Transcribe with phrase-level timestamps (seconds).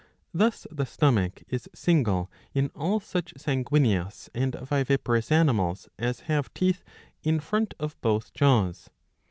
[0.33, 6.83] Thus the stomach is single in all such sanguineous and viviparous animals as have teeth
[7.21, 8.89] in front of both jaws.